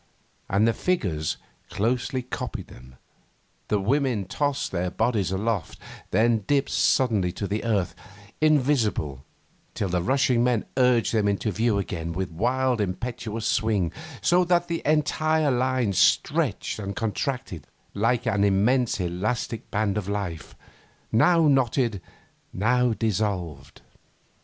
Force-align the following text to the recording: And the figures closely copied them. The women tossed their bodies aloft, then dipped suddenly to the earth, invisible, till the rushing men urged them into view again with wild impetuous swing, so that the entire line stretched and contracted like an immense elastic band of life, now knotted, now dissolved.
And 0.49 0.67
the 0.67 0.73
figures 0.73 1.37
closely 1.69 2.23
copied 2.23 2.69
them. 2.69 2.95
The 3.67 3.79
women 3.79 4.25
tossed 4.25 4.71
their 4.71 4.89
bodies 4.89 5.31
aloft, 5.31 5.77
then 6.09 6.39
dipped 6.47 6.71
suddenly 6.71 7.31
to 7.33 7.45
the 7.47 7.63
earth, 7.63 7.93
invisible, 8.41 9.23
till 9.75 9.89
the 9.89 10.01
rushing 10.01 10.43
men 10.43 10.65
urged 10.75 11.13
them 11.13 11.27
into 11.27 11.51
view 11.51 11.77
again 11.77 12.13
with 12.13 12.31
wild 12.31 12.81
impetuous 12.81 13.45
swing, 13.45 13.91
so 14.23 14.43
that 14.43 14.67
the 14.67 14.81
entire 14.87 15.51
line 15.51 15.93
stretched 15.93 16.79
and 16.79 16.95
contracted 16.95 17.67
like 17.93 18.25
an 18.25 18.43
immense 18.43 18.99
elastic 18.99 19.69
band 19.69 19.99
of 19.99 20.09
life, 20.09 20.55
now 21.11 21.47
knotted, 21.47 22.01
now 22.51 22.91
dissolved. 22.93 23.83